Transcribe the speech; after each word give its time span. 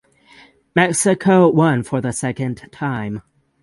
Mexico 0.75 1.47
won 1.47 1.83
for 1.83 2.01
the 2.01 2.11
second 2.11 2.67
time. 2.71 3.21